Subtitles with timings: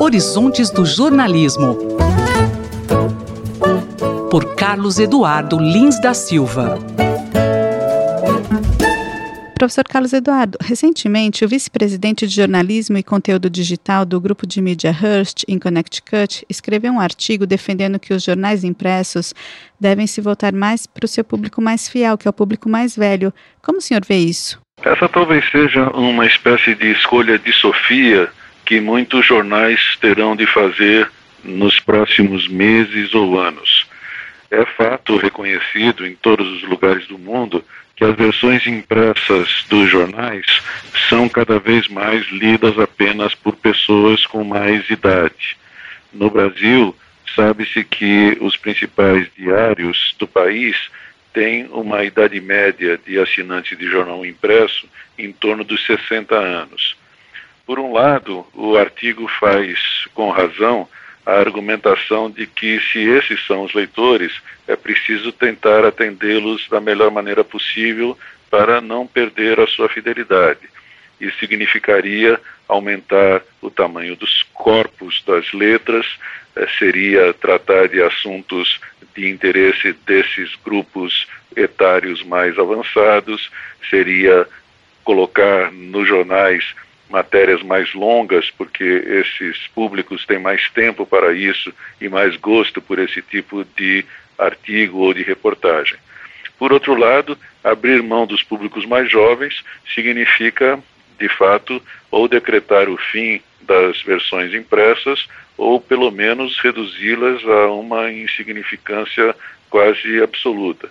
[0.00, 1.76] Horizontes do Jornalismo.
[4.30, 6.78] Por Carlos Eduardo Lins da Silva.
[9.58, 14.90] Professor Carlos Eduardo, recentemente o vice-presidente de jornalismo e conteúdo digital do grupo de mídia
[14.90, 19.32] Hearst, em Connecticut, escreveu um artigo defendendo que os jornais impressos
[19.80, 22.94] devem se voltar mais para o seu público mais fiel, que é o público mais
[22.94, 23.32] velho.
[23.62, 24.60] Como o senhor vê isso?
[24.84, 28.28] Essa talvez seja uma espécie de escolha de Sofia
[28.66, 31.10] que muitos jornais terão de fazer
[31.42, 33.86] nos próximos meses ou anos.
[34.50, 37.64] É fato reconhecido em todos os lugares do mundo
[37.96, 40.44] que as versões impressas dos jornais
[41.08, 45.56] são cada vez mais lidas apenas por pessoas com mais idade.
[46.12, 46.94] No Brasil,
[47.34, 50.76] sabe-se que os principais diários do país
[51.32, 54.86] têm uma idade média de assinantes de jornal impresso
[55.18, 56.96] em torno dos 60 anos.
[57.66, 60.88] Por um lado, o artigo faz, com razão,
[61.26, 64.32] a argumentação de que, se esses são os leitores,
[64.68, 68.16] é preciso tentar atendê-los da melhor maneira possível
[68.48, 70.60] para não perder a sua fidelidade.
[71.20, 76.06] Isso significaria aumentar o tamanho dos corpos das letras,
[76.54, 78.78] eh, seria tratar de assuntos
[79.16, 83.50] de interesse desses grupos etários mais avançados,
[83.90, 84.46] seria
[85.02, 86.74] colocar nos jornais
[87.08, 92.98] matérias mais longas, porque esses públicos têm mais tempo para isso e mais gosto por
[92.98, 94.04] esse tipo de
[94.38, 95.98] artigo ou de reportagem.
[96.58, 99.62] Por outro lado, abrir mão dos públicos mais jovens
[99.94, 100.78] significa,
[101.18, 105.26] de fato, ou decretar o fim das versões impressas
[105.56, 109.34] ou pelo menos reduzi-las a uma insignificância
[109.70, 110.88] quase absoluta.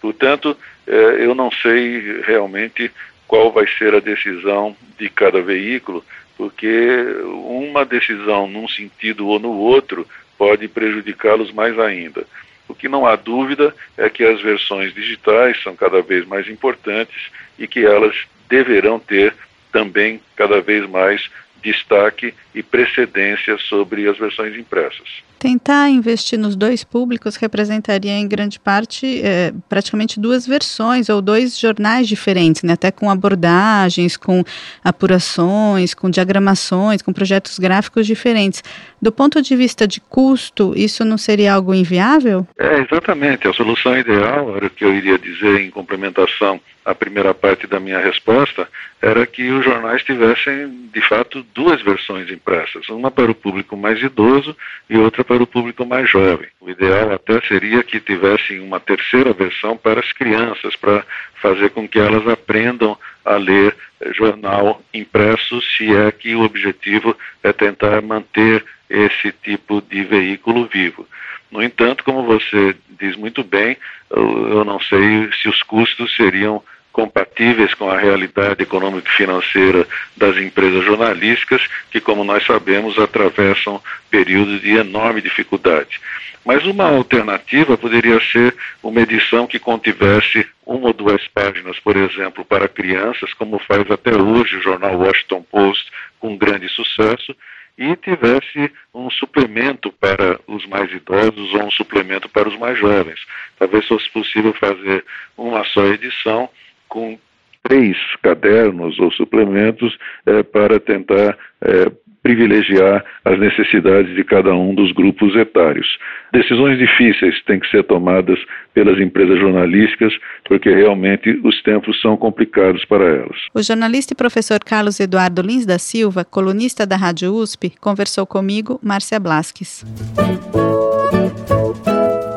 [0.00, 0.56] Portanto,
[0.86, 2.90] eh, eu não sei realmente
[3.26, 6.04] qual vai ser a decisão de cada veículo,
[6.36, 12.26] porque uma decisão num sentido ou no outro pode prejudicá-los mais ainda.
[12.68, 17.30] O que não há dúvida é que as versões digitais são cada vez mais importantes
[17.58, 18.16] e que elas
[18.48, 19.34] deverão ter
[19.70, 21.28] também cada vez mais
[21.62, 25.22] destaque e precedência sobre as versões impressas.
[25.44, 31.60] Tentar investir nos dois públicos representaria, em grande parte, é, praticamente duas versões ou dois
[31.60, 32.72] jornais diferentes, né?
[32.72, 34.42] até com abordagens, com
[34.82, 38.64] apurações, com diagramações, com projetos gráficos diferentes.
[39.02, 42.48] Do ponto de vista de custo, isso não seria algo inviável?
[42.58, 43.46] É, exatamente.
[43.46, 47.80] A solução ideal, era o que eu iria dizer em complementação à primeira parte da
[47.80, 48.68] minha resposta,
[49.00, 54.00] era que os jornais tivessem, de fato, duas versões impressas, uma para o público mais
[54.02, 54.54] idoso
[54.88, 56.46] e outra para o público mais jovem.
[56.60, 61.04] O ideal até seria que tivessem uma terceira versão para as crianças, para
[61.42, 63.76] fazer com que elas aprendam a ler
[64.12, 71.04] jornal impresso, se é que o objetivo é tentar manter esse tipo de veículo vivo.
[71.50, 73.76] No entanto, como você diz muito bem,
[74.10, 76.62] eu não sei se os custos seriam
[76.94, 79.84] compatíveis com a realidade econômica e financeira
[80.16, 86.00] das empresas jornalísticas, que, como nós sabemos, atravessam períodos de enorme dificuldade.
[86.44, 92.44] Mas uma alternativa poderia ser uma edição que contivesse uma ou duas páginas, por exemplo,
[92.44, 95.90] para crianças, como faz até hoje o jornal Washington Post,
[96.20, 97.34] com grande sucesso,
[97.76, 103.18] e tivesse um suplemento para os mais idosos ou um suplemento para os mais jovens.
[103.58, 105.04] Talvez fosse possível fazer
[105.36, 106.48] uma só edição
[106.94, 107.18] com
[107.64, 109.96] três cadernos ou suplementos
[110.26, 111.90] é, para tentar é,
[112.22, 115.86] privilegiar as necessidades de cada um dos grupos etários.
[116.32, 118.38] Decisões difíceis têm que ser tomadas
[118.72, 120.12] pelas empresas jornalísticas,
[120.46, 123.36] porque realmente os tempos são complicados para elas.
[123.54, 128.78] O jornalista e professor Carlos Eduardo Lins da Silva, colunista da Rádio USP, conversou comigo,
[128.82, 129.84] Márcia Blasques.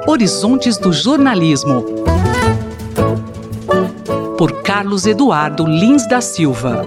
[0.05, 1.85] Horizontes do Jornalismo.
[4.37, 6.85] Por Carlos Eduardo Lins da Silva.